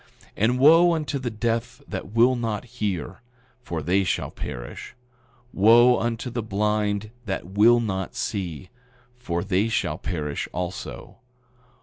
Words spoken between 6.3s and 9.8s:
the blind that will not see; for they